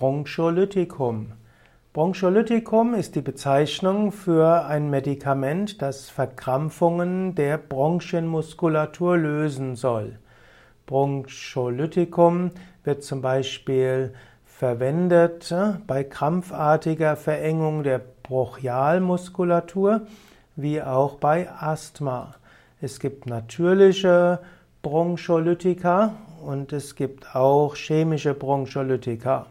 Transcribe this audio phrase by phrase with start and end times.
[0.00, 1.32] Broncholytikum.
[1.92, 10.18] Broncholytikum ist die Bezeichnung für ein Medikament, das Verkrampfungen der Bronchienmuskulatur lösen soll.
[10.86, 12.50] Broncholytikum
[12.82, 14.14] wird zum Beispiel
[14.46, 20.06] verwendet äh, bei krampfartiger Verengung der Bronchialmuskulatur
[20.56, 22.36] wie auch bei Asthma.
[22.80, 24.38] Es gibt natürliche
[24.80, 29.44] Broncholytika und es gibt auch chemische Broncholytika.